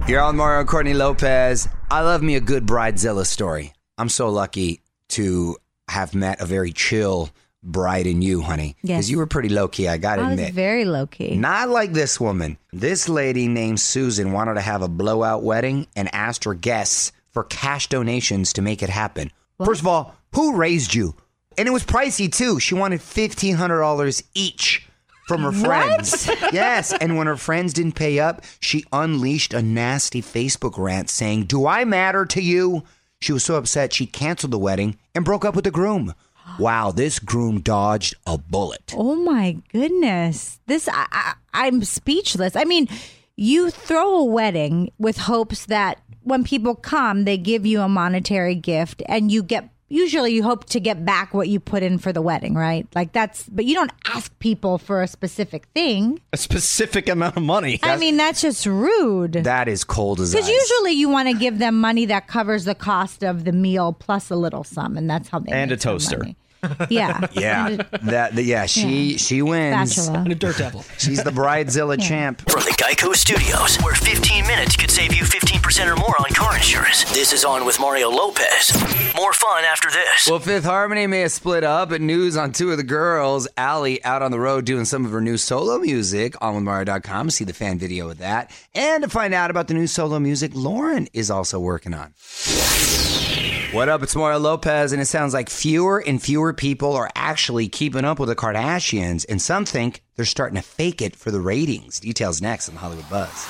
You're 0.10 0.22
on 0.22 0.36
Mario 0.36 0.66
Courtney 0.66 0.94
Lopez. 0.94 1.70
I 1.90 2.02
love 2.02 2.22
me 2.22 2.36
a 2.36 2.42
good 2.42 2.66
bridezilla 2.66 3.26
story. 3.26 3.74
I'm 3.98 4.10
so 4.10 4.30
lucky 4.30 4.82
to 5.10 5.56
have 5.96 6.14
met 6.14 6.40
a 6.42 6.46
very 6.46 6.72
chill 6.72 7.30
bride 7.64 8.06
in 8.06 8.22
you, 8.22 8.42
honey. 8.42 8.76
Yes. 8.84 8.98
Because 8.98 9.12
you 9.12 9.18
were 9.18 9.26
pretty 9.26 9.50
low 9.50 9.68
key, 9.68 9.88
I 9.88 9.98
got 9.98 10.18
to 10.18 10.22
I 10.22 10.26
was 10.30 10.34
admit. 10.40 10.54
very 10.54 10.86
low 10.86 11.08
key. 11.08 11.36
Not 11.36 11.70
like 11.70 11.94
this 11.94 12.20
woman. 12.20 12.58
This 12.72 13.10
lady 13.10 13.48
named 13.48 13.80
Susan 13.80 14.32
wanted 14.32 14.54
to 14.56 14.62
have 14.62 14.82
a 14.84 14.88
blowout 14.88 15.42
wedding 15.42 15.88
and 15.96 16.14
asked 16.14 16.44
her 16.44 16.54
guests 16.54 17.12
for 17.32 17.44
cash 17.44 17.88
donations 17.90 18.54
to 18.54 18.62
make 18.62 18.84
it 18.84 18.90
happen. 18.90 19.32
First 19.64 19.82
of 19.82 19.88
all, 19.88 20.16
who 20.34 20.56
raised 20.56 20.94
you? 20.94 21.16
And 21.58 21.68
it 21.68 21.72
was 21.72 21.84
pricey 21.84 22.32
too. 22.32 22.60
She 22.60 22.76
wanted 22.76 23.02
fifteen 23.02 23.56
hundred 23.56 23.80
dollars 23.80 24.22
each 24.36 24.88
from 25.28 25.42
her 25.42 25.52
friends. 25.54 26.28
yes, 26.54 26.94
and 26.94 27.18
when 27.18 27.26
her 27.28 27.38
friends 27.38 27.74
didn't 27.74 27.96
pay 27.96 28.20
up, 28.20 28.44
she 28.60 28.84
unleashed 28.92 29.54
a 29.54 29.62
nasty 29.62 30.22
Facebook 30.22 30.78
rant 30.78 31.10
saying, 31.10 31.46
"Do 31.46 31.66
I 31.66 31.84
matter 31.86 32.26
to 32.28 32.42
you?" 32.42 32.84
She 33.26 33.34
was 33.34 33.44
so 33.44 33.56
upset 33.56 33.92
she 33.92 34.06
canceled 34.06 34.52
the 34.52 34.60
wedding 34.60 35.00
and 35.16 35.26
broke 35.26 35.46
up 35.46 35.56
with 35.56 35.64
the 35.64 35.72
groom. 35.72 36.14
Wow, 36.60 36.92
this 36.92 37.18
groom 37.18 37.60
dodged 37.60 38.14
a 38.28 38.38
bullet. 38.38 38.94
Oh 38.96 39.16
my 39.16 39.58
goodness. 39.74 40.60
This 40.68 40.88
I, 40.88 41.08
I 41.12 41.34
I'm 41.52 41.84
speechless. 41.84 42.56
I 42.56 42.66
mean, 42.66 42.88
you 43.36 43.72
throw 43.72 44.14
a 44.20 44.24
wedding 44.24 44.92
with 45.00 45.18
hopes 45.18 45.66
that 45.66 46.04
when 46.22 46.44
people 46.44 46.76
come, 46.76 47.26
they 47.26 47.40
give 47.40 47.66
you 47.66 47.82
a 47.82 47.90
monetary 47.90 48.54
gift 48.54 49.02
and 49.08 49.32
you 49.32 49.42
get 49.42 49.70
usually 49.88 50.34
you 50.34 50.44
hope 50.44 50.66
to 50.66 50.80
get 50.80 51.06
back 51.06 51.34
what 51.34 51.48
you 51.48 51.60
put 51.60 51.84
in 51.84 51.98
for 51.98 52.12
the 52.12 52.22
wedding, 52.22 52.56
right? 52.56 52.88
Like 52.96 53.12
that's 53.14 53.44
but 53.50 53.66
you 53.66 53.76
don't 53.76 53.92
ask 54.08 54.38
people 54.40 54.78
for 54.78 55.02
a 55.02 55.08
specific 55.08 55.68
thing. 55.74 56.20
A 56.34 56.38
specific 56.38 57.10
amount 57.10 57.38
of 57.38 57.44
money. 57.44 57.80
I 57.84 57.98
mean, 57.98 58.18
that's 58.18 58.42
just 58.42 58.66
rude. 58.66 59.34
That 59.34 59.68
is 59.68 59.84
cold 59.84 60.20
as 60.20 60.34
Because 60.34 60.50
usually 60.50 60.94
you 60.94 61.10
want 61.10 61.28
to 61.30 61.34
give 61.34 61.60
them 61.60 61.80
money 61.80 62.06
that 62.06 62.28
covers 62.28 62.66
the 62.66 62.76
cost 62.76 63.24
of 63.24 63.46
the 63.46 63.52
meal 63.52 63.94
plus 63.94 64.30
a 64.30 64.36
little 64.36 64.64
sum, 64.64 64.98
and 64.98 65.10
that's 65.10 65.30
how 65.30 65.40
they 65.40 65.52
And 65.52 65.72
a 65.72 65.78
toaster. 65.78 66.18
money. 66.20 66.38
Yeah, 66.90 67.28
yeah, 67.34 67.78
that 68.04 68.36
the, 68.36 68.44
yeah, 68.44 68.66
she 68.66 69.18
she 69.18 69.42
wins. 69.42 69.96
Spatula. 69.96 70.20
And 70.24 70.32
a 70.32 70.36
dirt 70.36 70.58
devil. 70.58 70.84
She's 70.98 71.24
the 71.24 71.32
bridezilla 71.32 72.02
champ. 72.02 72.50
From 72.50 72.62
the 72.64 72.72
Geico 72.72 73.14
Studios, 73.16 73.78
where 73.84 73.96
15 73.96 74.46
minutes 74.48 74.76
could 74.76 74.92
save 74.92 75.14
you 75.14 75.24
15% 75.24 75.92
or 75.92 75.96
more 75.96 76.16
on 76.20 76.34
car 76.34 76.56
insurance. 76.56 77.04
This 77.14 77.34
is 77.34 77.44
On 77.46 77.66
with 77.66 77.80
Mario 77.80 78.10
Lopez. 78.10 78.74
More 79.16 79.34
fun 79.34 79.64
after 79.66 79.90
this. 79.90 80.28
Well, 80.30 80.40
Fifth 80.40 80.66
Harmony 80.66 81.08
may 81.08 81.22
have 81.22 81.32
split 81.32 81.64
up, 81.64 81.90
but 81.90 82.02
news 82.02 82.38
on 82.38 82.52
two 82.52 82.72
of 82.72 82.78
the 82.78 82.84
girls. 82.84 83.48
Ally 83.58 83.98
out 84.04 84.22
on 84.22 84.32
the 84.32 84.40
road 84.40 84.66
doing 84.66 84.86
some 84.86 85.06
of 85.06 85.12
her 85.12 85.22
new 85.22 85.38
solo 85.38 85.78
music. 85.80 86.34
OnWithMario.com. 86.34 87.30
See 87.30 87.46
the 87.46 87.54
fan 87.54 87.80
video 87.80 88.10
of 88.10 88.18
that. 88.20 88.52
And 88.74 89.04
to 89.04 89.10
find 89.10 89.34
out 89.34 89.50
about 89.50 89.68
the 89.68 89.74
new 89.74 89.88
solo 89.88 90.20
music 90.20 90.52
Lauren 90.54 91.08
is 91.14 91.32
also 91.32 91.60
working 91.60 91.94
on. 91.94 92.14
What 93.76 93.90
up? 93.90 94.02
It's 94.04 94.16
Mario 94.16 94.40
Lopez, 94.40 94.94
and 94.94 95.02
it 95.02 95.06
sounds 95.06 95.34
like 95.34 95.50
fewer 95.50 96.00
and 96.00 96.22
fewer 96.22 96.54
people 96.54 96.94
are 96.94 97.10
actually 97.14 97.68
keeping 97.68 98.06
up 98.06 98.20
with 98.20 98.30
the 98.30 98.36
Kardashians, 98.36 99.26
and 99.28 99.42
some 99.42 99.66
think 99.66 100.02
they're 100.16 100.24
starting 100.24 100.56
to 100.56 100.62
fake 100.62 101.02
it 101.02 101.14
for 101.14 101.30
the 101.30 101.42
ratings. 101.42 102.00
Details 102.00 102.42
next 102.42 102.70
on 102.70 102.76
the 102.76 102.80
Hollywood 102.80 103.10
Buzz. 103.10 103.46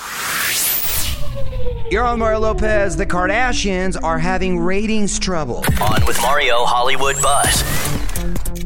You're 1.92 2.04
on 2.04 2.18
Mario 2.18 2.40
Lopez. 2.40 2.98
The 2.98 3.06
Kardashians 3.06 4.02
are 4.02 4.18
having 4.18 4.58
ratings 4.58 5.20
trouble. 5.20 5.64
On 5.80 6.06
with 6.08 6.20
Mario 6.24 6.66
Hollywood 6.66 7.22
Buzz. 7.22 7.64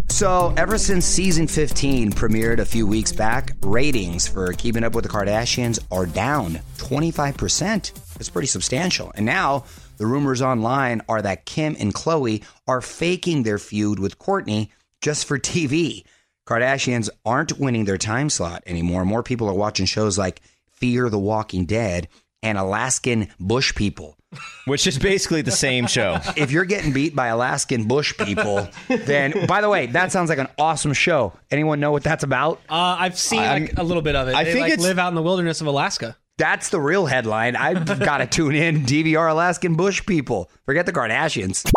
So, 0.07 0.53
ever 0.55 0.77
since 0.77 1.03
season 1.03 1.45
15 1.45 2.13
premiered 2.13 2.59
a 2.59 2.65
few 2.65 2.87
weeks 2.87 3.11
back, 3.11 3.51
ratings 3.63 4.29
for 4.29 4.53
Keeping 4.53 4.85
Up 4.85 4.95
with 4.95 5.03
the 5.03 5.09
Kardashians 5.09 5.77
are 5.91 6.05
down 6.05 6.61
25%. 6.77 7.91
It's 8.17 8.29
pretty 8.29 8.47
substantial. 8.47 9.11
And 9.15 9.25
now, 9.25 9.65
the 9.99 10.07
rumors 10.07 10.41
online 10.41 11.01
are 11.07 11.21
that 11.21 11.45
Kim 11.45 11.75
and 11.79 11.93
Khloe 11.93 12.43
are 12.67 12.81
faking 12.81 13.43
their 13.43 13.59
feud 13.59 13.99
with 13.99 14.17
Kourtney 14.17 14.69
just 15.01 15.25
for 15.27 15.37
TV. 15.37 16.03
Kardashians 16.47 17.09
aren't 17.25 17.59
winning 17.59 17.85
their 17.85 17.97
time 17.97 18.29
slot 18.29 18.63
anymore. 18.65 19.05
More 19.05 19.21
people 19.21 19.47
are 19.47 19.53
watching 19.53 19.85
shows 19.85 20.17
like 20.17 20.41
Fear 20.71 21.09
the 21.09 21.19
Walking 21.19 21.65
Dead 21.65 22.07
and 22.41 22.57
Alaskan 22.57 23.27
Bush 23.39 23.75
People. 23.75 24.15
Which 24.65 24.85
is 24.85 24.97
basically 24.99 25.41
the 25.41 25.51
same 25.51 25.87
show. 25.87 26.19
If 26.37 26.51
you're 26.51 26.65
getting 26.65 26.93
beat 26.93 27.15
by 27.15 27.27
Alaskan 27.27 27.87
Bush 27.87 28.15
people, 28.17 28.67
then 28.87 29.47
by 29.47 29.61
the 29.61 29.69
way, 29.69 29.87
that 29.87 30.11
sounds 30.11 30.29
like 30.29 30.37
an 30.37 30.47
awesome 30.57 30.93
show. 30.93 31.33
Anyone 31.49 31.79
know 31.79 31.91
what 31.91 32.03
that's 32.03 32.23
about? 32.23 32.59
Uh, 32.69 32.95
I've 32.99 33.17
seen 33.17 33.39
I'm- 33.39 33.61
like 33.63 33.77
a 33.77 33.83
little 33.83 34.03
bit 34.03 34.15
of 34.15 34.27
it. 34.27 34.35
I 34.35 34.43
they 34.43 34.53
think 34.53 34.61
like, 34.63 34.73
it's- 34.73 34.87
live 34.87 34.99
out 34.99 35.09
in 35.09 35.15
the 35.15 35.23
wilderness 35.23 35.61
of 35.61 35.67
Alaska. 35.67 36.15
That's 36.39 36.69
the 36.69 36.79
real 36.79 37.05
headline. 37.05 37.57
I've 37.57 37.85
got 37.99 38.19
to 38.19 38.25
tune 38.37 38.55
in. 38.55 38.85
DVR 38.85 39.29
Alaskan 39.29 39.75
Bush 39.75 40.05
people. 40.05 40.49
Forget 40.65 40.85
the 40.85 40.93
Kardashians. 40.93 41.69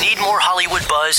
Need 0.00 0.20
more 0.20 0.38
Hollywood 0.38 0.86
buzz? 0.88 1.18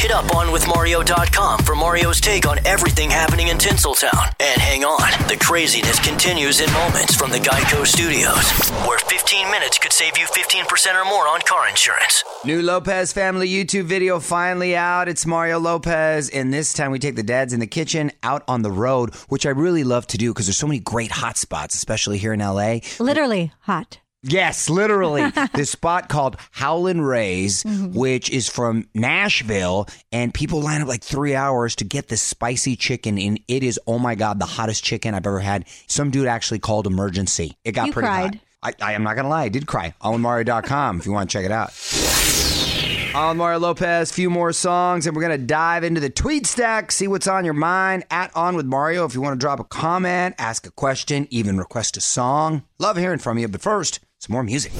Hit 0.00 0.10
up 0.10 0.24
onwithmario.com 0.26 1.60
for 1.60 1.74
Mario's 1.74 2.20
take 2.20 2.46
on 2.46 2.58
everything 2.66 3.10
happening 3.10 3.48
in 3.48 3.58
Tinseltown. 3.58 4.34
And 4.40 4.60
hang 4.60 4.84
on, 4.84 5.10
the 5.28 5.36
craziness 5.36 6.00
continues 6.00 6.60
in 6.60 6.72
moments 6.72 7.14
from 7.14 7.30
the 7.30 7.38
Geico 7.38 7.86
Studios, 7.86 8.50
where 8.86 8.98
15 8.98 9.50
minutes 9.50 9.78
could 9.78 9.92
save 9.92 10.16
you 10.18 10.26
15% 10.26 10.94
or 10.94 11.04
more 11.04 11.28
on 11.28 11.40
car 11.42 11.68
insurance. 11.68 12.24
New 12.44 12.62
Lopez 12.62 13.12
family 13.12 13.48
YouTube 13.48 13.84
video 13.84 14.18
finally 14.20 14.74
out. 14.74 15.08
It's 15.08 15.26
Mario 15.26 15.58
Lopez, 15.58 16.28
and 16.30 16.52
this 16.52 16.72
time 16.72 16.90
we 16.90 16.98
take 16.98 17.16
the 17.16 17.22
dads 17.22 17.52
in 17.52 17.60
the 17.60 17.66
kitchen 17.66 18.10
out 18.22 18.42
on 18.48 18.62
the 18.62 18.70
road, 18.72 19.14
which 19.28 19.46
I 19.46 19.50
really 19.50 19.84
love 19.84 20.06
to 20.08 20.18
do 20.18 20.32
because 20.32 20.46
there's 20.46 20.56
so 20.56 20.66
many 20.66 20.80
great 20.80 21.10
hot 21.10 21.36
spots, 21.36 21.74
especially 21.74 22.18
here 22.18 22.32
in 22.32 22.40
LA. 22.40 22.78
literally 22.98 23.52
hot. 23.60 23.98
Yes, 24.28 24.68
literally. 24.70 25.30
this 25.54 25.70
spot 25.70 26.08
called 26.08 26.36
Howlin' 26.52 27.00
Ray's, 27.00 27.62
mm-hmm. 27.64 27.98
which 27.98 28.30
is 28.30 28.48
from 28.48 28.88
Nashville, 28.94 29.86
and 30.12 30.32
people 30.32 30.60
line 30.62 30.82
up 30.82 30.88
like 30.88 31.02
three 31.02 31.34
hours 31.34 31.74
to 31.76 31.84
get 31.84 32.08
this 32.08 32.22
spicy 32.22 32.76
chicken, 32.76 33.18
and 33.18 33.40
it 33.48 33.62
is, 33.62 33.80
oh 33.86 33.98
my 33.98 34.14
God, 34.14 34.38
the 34.38 34.46
hottest 34.46 34.84
chicken 34.84 35.14
I've 35.14 35.26
ever 35.26 35.40
had. 35.40 35.64
Some 35.86 36.10
dude 36.10 36.26
actually 36.26 36.58
called 36.58 36.86
emergency. 36.86 37.56
It 37.64 37.72
got 37.72 37.86
You 37.86 37.92
pretty 37.92 38.08
cried. 38.08 38.34
hot. 38.62 38.74
I, 38.80 38.90
I 38.90 38.92
am 38.94 39.04
not 39.04 39.14
going 39.14 39.24
to 39.24 39.30
lie, 39.30 39.44
I 39.44 39.48
did 39.48 39.66
cry. 39.66 39.94
OnWithMario.com 40.02 40.98
if 40.98 41.06
you 41.06 41.12
want 41.12 41.30
to 41.30 41.32
check 41.32 41.44
it 41.44 41.52
out. 41.52 41.72
On 43.14 43.36
Mario 43.36 43.58
Lopez, 43.58 44.12
few 44.12 44.30
more 44.30 44.52
songs, 44.52 45.06
and 45.06 45.16
we're 45.16 45.22
going 45.22 45.40
to 45.40 45.44
dive 45.44 45.82
into 45.82 46.00
the 46.00 46.10
tweet 46.10 46.46
stack, 46.46 46.92
see 46.92 47.08
what's 47.08 47.26
on 47.26 47.44
your 47.44 47.54
mind 47.54 48.04
at 48.10 48.30
On 48.36 48.54
With 48.54 48.66
Mario. 48.66 49.04
If 49.06 49.14
you 49.14 49.20
want 49.20 49.34
to 49.34 49.44
drop 49.44 49.58
a 49.60 49.64
comment, 49.64 50.34
ask 50.38 50.66
a 50.66 50.70
question, 50.70 51.26
even 51.30 51.56
request 51.58 51.96
a 51.96 52.00
song, 52.00 52.64
love 52.78 52.96
hearing 52.96 53.18
from 53.18 53.38
you. 53.38 53.48
But 53.48 53.60
first, 53.62 54.00
some 54.18 54.32
more 54.32 54.42
music. 54.42 54.72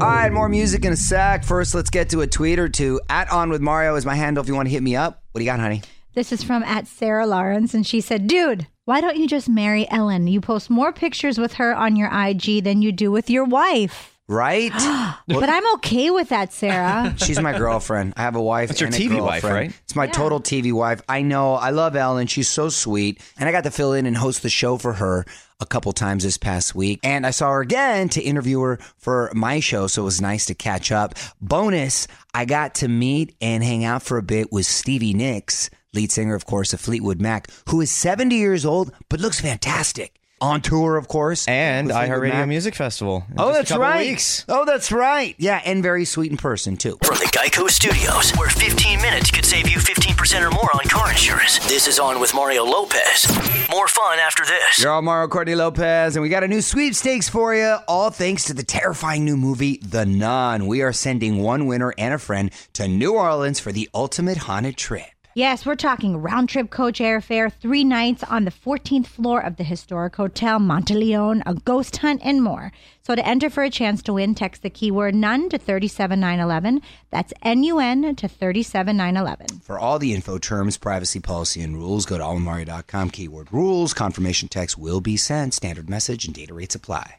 All 0.00 0.08
right, 0.08 0.32
more 0.32 0.48
music 0.48 0.84
in 0.84 0.92
a 0.92 0.96
sec. 0.96 1.44
First, 1.44 1.74
let's 1.74 1.90
get 1.90 2.10
to 2.10 2.20
a 2.20 2.26
tweet 2.26 2.58
or 2.58 2.68
two. 2.68 3.00
At 3.08 3.30
On 3.32 3.50
With 3.50 3.60
Mario 3.60 3.96
is 3.96 4.06
my 4.06 4.14
handle 4.14 4.42
if 4.42 4.48
you 4.48 4.54
want 4.54 4.68
to 4.68 4.72
hit 4.72 4.82
me 4.82 4.94
up. 4.94 5.22
What 5.32 5.40
do 5.40 5.44
you 5.44 5.50
got, 5.50 5.58
honey? 5.58 5.82
This 6.14 6.32
is 6.32 6.42
from 6.42 6.62
at 6.62 6.86
Sarah 6.86 7.26
Lawrence, 7.26 7.74
and 7.74 7.86
she 7.86 8.00
said, 8.00 8.26
"Dude, 8.26 8.66
why 8.84 9.00
don't 9.00 9.16
you 9.16 9.26
just 9.26 9.48
marry 9.48 9.88
Ellen? 9.90 10.26
You 10.26 10.40
post 10.40 10.70
more 10.70 10.92
pictures 10.92 11.38
with 11.38 11.54
her 11.54 11.74
on 11.74 11.96
your 11.96 12.08
IG 12.12 12.62
than 12.62 12.82
you 12.82 12.92
do 12.92 13.10
with 13.10 13.30
your 13.30 13.44
wife." 13.44 14.17
Right? 14.28 14.72
But 15.28 15.50
I'm 15.50 15.74
okay 15.74 16.10
with 16.10 16.30
that, 16.30 16.54
Sarah. 16.54 17.14
She's 17.24 17.38
my 17.38 17.56
girlfriend. 17.56 18.14
I 18.16 18.22
have 18.22 18.34
a 18.34 18.42
wife. 18.42 18.70
It's 18.70 18.80
your 18.80 18.86
and 18.86 18.96
a 18.96 18.98
TV 18.98 19.22
wife, 19.22 19.44
right? 19.44 19.70
It's 19.84 19.94
my 19.94 20.06
total 20.06 20.40
TV 20.40 20.72
wife. 20.72 21.02
I 21.06 21.20
know. 21.20 21.54
I 21.54 21.68
love 21.70 21.94
Ellen. 21.96 22.26
She's 22.28 22.48
so 22.48 22.70
sweet. 22.70 23.20
And 23.38 23.46
I 23.46 23.52
got 23.52 23.64
to 23.64 23.70
fill 23.70 23.92
in 23.92 24.06
and 24.06 24.16
host 24.16 24.42
the 24.42 24.48
show 24.48 24.78
for 24.78 24.94
her 24.94 25.26
a 25.60 25.66
couple 25.66 25.92
times 25.92 26.24
this 26.24 26.38
past 26.38 26.74
week. 26.74 27.00
And 27.02 27.26
I 27.26 27.30
saw 27.30 27.50
her 27.50 27.60
again 27.60 28.08
to 28.10 28.22
interview 28.22 28.60
her 28.60 28.78
for 28.96 29.30
my 29.34 29.60
show. 29.60 29.86
So 29.86 30.02
it 30.02 30.04
was 30.06 30.20
nice 30.20 30.46
to 30.46 30.54
catch 30.54 30.90
up. 30.90 31.14
Bonus, 31.42 32.06
I 32.32 32.46
got 32.46 32.74
to 32.76 32.88
meet 32.88 33.34
and 33.40 33.62
hang 33.62 33.84
out 33.84 34.02
for 34.02 34.16
a 34.16 34.22
bit 34.22 34.50
with 34.50 34.66
Stevie 34.66 35.14
Nicks, 35.14 35.68
lead 35.92 36.10
singer, 36.10 36.34
of 36.34 36.46
course, 36.46 36.72
of 36.72 36.80
Fleetwood 36.80 37.20
Mac, 37.20 37.48
who 37.68 37.80
is 37.80 37.90
70 37.90 38.34
years 38.34 38.64
old, 38.64 38.92
but 39.08 39.20
looks 39.20 39.40
fantastic. 39.40 40.17
On 40.40 40.60
tour, 40.60 40.96
of 40.96 41.08
course. 41.08 41.48
And 41.48 41.90
iHeartRadio 41.90 42.46
Music 42.46 42.74
Festival. 42.74 43.24
in 43.30 43.34
Oh, 43.38 43.48
just 43.48 43.58
that's 43.58 43.68
couple 43.70 43.82
right. 43.82 44.06
Weeks. 44.08 44.44
Oh, 44.48 44.64
that's 44.64 44.92
right. 44.92 45.34
Yeah, 45.38 45.60
and 45.64 45.82
very 45.82 46.04
sweet 46.04 46.30
in 46.30 46.36
person, 46.36 46.76
too. 46.76 46.98
From 47.02 47.16
the 47.16 47.24
Geico 47.26 47.68
Studios, 47.68 48.30
where 48.36 48.48
15 48.48 49.00
minutes 49.02 49.30
could 49.32 49.44
save 49.44 49.68
you 49.68 49.78
15% 49.78 50.46
or 50.46 50.50
more 50.52 50.70
on 50.74 50.88
car 50.88 51.10
insurance. 51.10 51.58
This 51.68 51.88
is 51.88 51.98
On 51.98 52.20
with 52.20 52.34
Mario 52.34 52.64
Lopez. 52.64 53.26
More 53.70 53.88
fun 53.88 54.18
after 54.20 54.44
this. 54.44 54.78
You're 54.78 54.92
all 54.92 55.02
Mario 55.02 55.28
Courtney 55.28 55.56
Lopez, 55.56 56.14
and 56.14 56.22
we 56.22 56.28
got 56.28 56.44
a 56.44 56.48
new 56.48 56.62
sweepstakes 56.62 57.28
for 57.28 57.54
you, 57.54 57.76
all 57.88 58.10
thanks 58.10 58.44
to 58.44 58.54
the 58.54 58.62
terrifying 58.62 59.24
new 59.24 59.36
movie, 59.36 59.78
The 59.84 60.06
Nun. 60.06 60.66
We 60.68 60.82
are 60.82 60.92
sending 60.92 61.42
one 61.42 61.66
winner 61.66 61.92
and 61.98 62.14
a 62.14 62.18
friend 62.18 62.50
to 62.74 62.86
New 62.86 63.14
Orleans 63.14 63.58
for 63.58 63.72
the 63.72 63.88
ultimate 63.92 64.38
haunted 64.38 64.76
trip. 64.76 65.06
Yes, 65.38 65.64
we're 65.64 65.76
talking 65.76 66.16
round 66.16 66.48
trip 66.48 66.68
coach 66.68 66.98
airfare, 66.98 67.52
three 67.52 67.84
nights 67.84 68.24
on 68.24 68.44
the 68.44 68.50
14th 68.50 69.06
floor 69.06 69.40
of 69.40 69.54
the 69.54 69.62
historic 69.62 70.16
Hotel 70.16 70.58
Monteleone, 70.58 71.44
a 71.46 71.54
ghost 71.54 71.98
hunt, 71.98 72.22
and 72.24 72.42
more. 72.42 72.72
So 73.02 73.14
to 73.14 73.24
enter 73.24 73.48
for 73.48 73.62
a 73.62 73.70
chance 73.70 74.02
to 74.02 74.14
win, 74.14 74.34
text 74.34 74.62
the 74.62 74.68
keyword 74.68 75.14
nun 75.14 75.48
to 75.50 75.56
37911. 75.56 76.82
That's 77.10 77.32
N 77.40 77.62
U 77.62 77.78
N 77.78 78.16
to 78.16 78.26
37911. 78.26 79.60
For 79.60 79.78
all 79.78 80.00
the 80.00 80.12
info, 80.12 80.38
terms, 80.38 80.76
privacy 80.76 81.20
policy, 81.20 81.62
and 81.62 81.76
rules, 81.76 82.04
go 82.04 82.18
to 82.18 82.24
allmario.com, 82.24 83.10
keyword 83.10 83.52
rules. 83.52 83.94
Confirmation 83.94 84.48
text 84.48 84.76
will 84.76 85.00
be 85.00 85.16
sent. 85.16 85.54
Standard 85.54 85.88
message 85.88 86.24
and 86.24 86.34
data 86.34 86.52
rates 86.52 86.74
apply. 86.74 87.14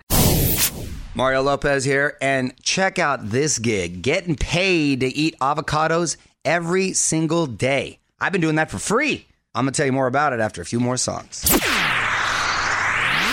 Mario 1.16 1.42
Lopez 1.42 1.86
here, 1.86 2.18
and 2.22 2.54
check 2.64 3.00
out 3.00 3.30
this 3.30 3.60
gig 3.60 4.02
getting 4.02 4.36
paid 4.36 5.00
to 5.00 5.08
eat 5.08 5.40
avocados 5.40 6.18
every 6.44 6.92
single 6.92 7.46
day. 7.46 7.99
I've 8.22 8.32
been 8.32 8.42
doing 8.42 8.56
that 8.56 8.70
for 8.70 8.80
free. 8.80 9.28
I'm 9.56 9.66
going 9.66 9.74
to 9.74 9.78
tell 9.78 9.86
you 9.86 9.92
more 9.92 10.08
about 10.08 10.34
it 10.34 10.40
after 10.40 10.62
a 10.62 10.66
few 10.66 10.80
more 10.80 10.98
songs. 10.98 11.46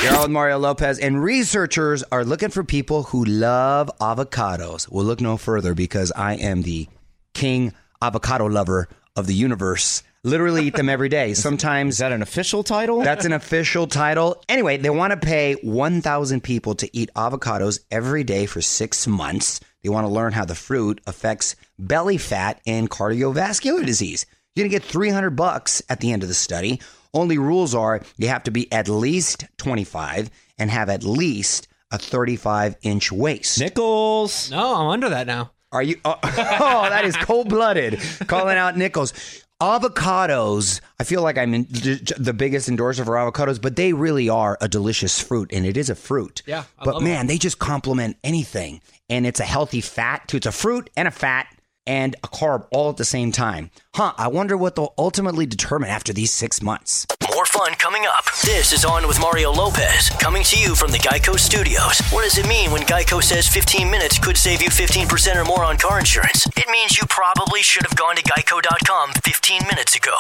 You're 0.02 0.14
on 0.14 0.23
with 0.23 0.31
Mario 0.31 0.59
Lopez, 0.59 0.99
and 0.99 1.23
researchers 1.23 2.02
are 2.12 2.25
looking 2.25 2.50
for 2.50 2.62
people 2.62 3.05
who 3.05 3.25
love 3.25 3.90
avocados. 4.00 4.88
We'll 4.90 5.05
look 5.05 5.21
no 5.21 5.37
further 5.37 5.75
because 5.75 6.12
I 6.12 6.35
am 6.35 6.62
the 6.62 6.87
king 7.35 7.73
avocado 8.00 8.47
lover 8.47 8.88
of 9.16 9.26
the 9.26 9.35
universe. 9.35 10.02
Literally 10.23 10.66
eat 10.66 10.75
them 10.75 10.88
every 10.88 11.09
day. 11.09 11.35
Sometimes 11.35 11.95
Is 11.95 11.99
that 11.99 12.12
an 12.12 12.23
official 12.23 12.62
title? 12.62 13.00
That's 13.00 13.25
an 13.25 13.33
official 13.33 13.87
title. 13.87 14.43
Anyway, 14.49 14.76
they 14.76 14.90
want 14.90 15.12
to 15.12 15.16
pay 15.26 15.55
1,000 15.55 16.43
people 16.43 16.75
to 16.76 16.97
eat 16.97 17.11
avocados 17.16 17.81
every 17.90 18.23
day 18.23 18.47
for 18.47 18.61
six 18.61 19.07
months. 19.07 19.61
They 19.83 19.88
want 19.88 20.07
to 20.07 20.12
learn 20.12 20.33
how 20.33 20.45
the 20.45 20.55
fruit 20.55 21.00
affects 21.07 21.57
belly 21.78 22.19
fat 22.19 22.61
and 22.66 22.90
cardiovascular 22.90 23.85
disease. 23.87 24.26
You're 24.56 24.64
going 24.64 24.70
to 24.70 24.78
get 24.80 24.90
300 24.90 25.30
bucks 25.36 25.82
at 25.90 26.00
the 26.00 26.12
end 26.12 26.22
of 26.22 26.30
the 26.30 26.34
study. 26.34 26.80
Only 27.12 27.36
rules 27.36 27.75
are 27.75 28.00
you 28.16 28.28
have 28.28 28.44
to 28.44 28.50
be 28.50 28.72
at 28.72 28.88
least 28.88 29.44
25 29.58 30.30
and 30.56 30.70
have 30.70 30.88
at 30.88 31.04
least 31.04 31.68
a 31.90 31.98
35 31.98 32.76
inch 32.80 33.12
waist. 33.12 33.60
Nichols. 33.60 34.50
No, 34.50 34.75
I'm 34.76 34.88
under 34.88 35.10
that 35.10 35.26
now. 35.26 35.52
Are 35.72 35.82
you? 35.82 36.00
Oh, 36.06 36.18
oh, 36.22 36.88
that 36.88 37.04
is 37.04 37.14
cold 37.16 37.50
blooded. 37.50 38.00
Calling 38.26 38.56
out 38.56 38.78
Nichols. 38.78 39.12
Avocados. 39.60 40.80
I 40.98 41.04
feel 41.04 41.22
like 41.22 41.36
I'm 41.36 41.52
in, 41.52 41.66
the 41.70 42.34
biggest 42.36 42.68
endorser 42.68 43.04
for 43.04 43.14
avocados, 43.14 43.60
but 43.60 43.76
they 43.76 43.92
really 43.92 44.28
are 44.28 44.56
a 44.60 44.68
delicious 44.68 45.20
fruit, 45.20 45.50
and 45.52 45.64
it 45.64 45.76
is 45.76 45.88
a 45.90 45.94
fruit. 45.94 46.42
Yeah, 46.46 46.64
I 46.78 46.84
but 46.84 46.94
love 46.94 47.02
man, 47.02 47.26
they 47.26 47.38
just 47.38 47.58
complement 47.58 48.16
anything, 48.22 48.80
and 49.08 49.26
it's 49.26 49.40
a 49.40 49.44
healthy 49.44 49.80
fat 49.80 50.28
too. 50.28 50.38
It's 50.38 50.46
a 50.46 50.52
fruit 50.52 50.90
and 50.96 51.08
a 51.08 51.10
fat 51.10 51.46
and 51.87 52.16
a 52.25 52.28
carb 52.28 52.66
all 52.71 52.90
at 52.90 52.97
the 52.97 53.05
same 53.05 53.33
time. 53.33 53.71
Huh? 53.95 54.12
I 54.16 54.28
wonder 54.28 54.57
what 54.57 54.76
they'll 54.76 54.95
ultimately 54.99 55.47
determine 55.47 55.88
after 55.88 56.12
these 56.12 56.33
six 56.33 56.62
months. 56.62 57.07
Fun 57.56 57.75
coming 57.76 58.04
up. 58.04 58.26
This 58.44 58.70
is 58.75 58.84
On 58.84 59.08
with 59.08 59.18
Mario 59.18 59.50
Lopez, 59.50 60.10
coming 60.20 60.42
to 60.42 60.58
you 60.58 60.75
from 60.75 60.92
the 60.92 60.98
Geico 60.98 61.38
Studios. 61.38 62.00
What 62.10 62.25
does 62.25 62.36
it 62.36 62.46
mean 62.46 62.70
when 62.70 62.82
Geico 62.82 63.22
says 63.22 63.48
15 63.48 63.90
minutes 63.90 64.18
could 64.18 64.36
save 64.36 64.60
you 64.60 64.68
15% 64.68 65.36
or 65.36 65.44
more 65.46 65.64
on 65.64 65.78
car 65.78 65.98
insurance? 65.98 66.46
It 66.48 66.68
means 66.70 66.98
you 66.98 67.06
probably 67.08 67.62
should 67.62 67.84
have 67.84 67.96
gone 67.96 68.16
to 68.16 68.22
geico.com 68.22 69.12
15 69.25 69.62
minutes 69.68 69.96
ago. 69.96 70.14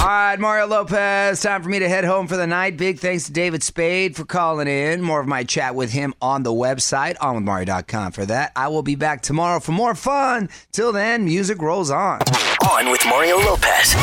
All 0.00 0.06
right, 0.06 0.38
Mario 0.38 0.66
Lopez, 0.66 1.40
time 1.40 1.62
for 1.62 1.70
me 1.70 1.78
to 1.78 1.88
head 1.88 2.04
home 2.04 2.26
for 2.26 2.36
the 2.36 2.46
night. 2.46 2.76
Big 2.76 2.98
thanks 2.98 3.24
to 3.24 3.32
David 3.32 3.62
Spade 3.62 4.14
for 4.14 4.26
calling 4.26 4.68
in. 4.68 5.00
More 5.00 5.20
of 5.20 5.26
my 5.26 5.44
chat 5.44 5.74
with 5.74 5.92
him 5.92 6.12
on 6.20 6.42
the 6.42 6.52
website, 6.52 7.16
onwithmario.com 7.16 8.12
for 8.12 8.26
that. 8.26 8.52
I 8.54 8.68
will 8.68 8.82
be 8.82 8.96
back 8.96 9.22
tomorrow 9.22 9.60
for 9.60 9.72
more 9.72 9.94
fun. 9.94 10.50
Till 10.72 10.92
then, 10.92 11.24
music 11.24 11.62
rolls 11.62 11.90
on. 11.90 12.20
On 12.70 12.90
with 12.90 13.02
Mario 13.06 13.38
Lopez. 13.38 13.94